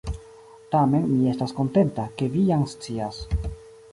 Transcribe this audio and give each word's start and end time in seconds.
Tamen 0.75 1.05
mi 1.09 1.27
estas 1.33 1.53
kontenta, 1.59 2.05
ke 2.21 2.29
vi 2.37 2.45
jam 2.47 2.63
scias. 2.75 3.23